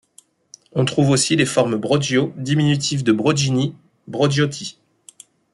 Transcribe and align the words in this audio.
On 0.73 0.83
trouve 0.83 1.11
aussi 1.11 1.35
les 1.35 1.45
formes 1.45 1.75
Brogio, 1.75 2.33
diminutif 2.35 3.03
de 3.03 3.11
Broggini, 3.11 3.75
Brogioti. 4.07 4.79